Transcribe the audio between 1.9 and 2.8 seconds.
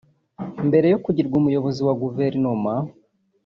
Guverinoma